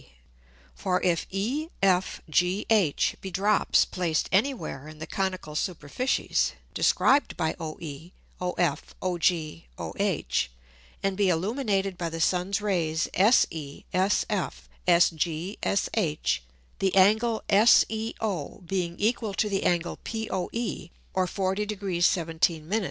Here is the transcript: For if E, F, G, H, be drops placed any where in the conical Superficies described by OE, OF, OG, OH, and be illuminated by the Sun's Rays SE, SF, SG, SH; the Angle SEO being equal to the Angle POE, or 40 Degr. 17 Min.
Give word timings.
For 0.73 0.99
if 1.03 1.27
E, 1.29 1.69
F, 1.83 2.23
G, 2.27 2.65
H, 2.71 3.15
be 3.21 3.29
drops 3.29 3.85
placed 3.85 4.29
any 4.31 4.51
where 4.51 4.87
in 4.87 4.97
the 4.97 5.05
conical 5.05 5.53
Superficies 5.53 6.53
described 6.73 7.37
by 7.37 7.55
OE, 7.59 8.09
OF, 8.39 8.95
OG, 8.99 9.31
OH, 9.77 10.23
and 11.03 11.15
be 11.15 11.29
illuminated 11.29 11.99
by 11.99 12.09
the 12.09 12.19
Sun's 12.19 12.61
Rays 12.61 13.09
SE, 13.13 13.85
SF, 13.93 14.53
SG, 14.87 16.25
SH; 16.25 16.39
the 16.79 16.95
Angle 16.95 17.43
SEO 17.47 18.65
being 18.65 18.95
equal 18.99 19.35
to 19.35 19.47
the 19.47 19.63
Angle 19.65 19.97
POE, 19.97 20.89
or 21.13 21.27
40 21.27 21.67
Degr. 21.67 22.03
17 22.03 22.67
Min. 22.67 22.79